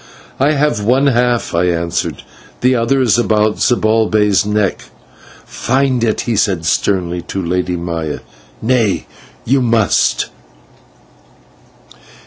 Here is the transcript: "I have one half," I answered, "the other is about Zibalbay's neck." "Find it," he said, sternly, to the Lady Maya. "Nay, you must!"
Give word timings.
"I 0.39 0.53
have 0.53 0.83
one 0.83 1.05
half," 1.05 1.53
I 1.53 1.65
answered, 1.65 2.23
"the 2.61 2.73
other 2.73 3.03
is 3.03 3.19
about 3.19 3.59
Zibalbay's 3.59 4.47
neck." 4.47 4.85
"Find 5.45 6.03
it," 6.03 6.21
he 6.21 6.35
said, 6.35 6.65
sternly, 6.65 7.21
to 7.27 7.43
the 7.43 7.47
Lady 7.47 7.75
Maya. 7.77 8.21
"Nay, 8.63 9.05
you 9.45 9.61
must!" 9.61 10.31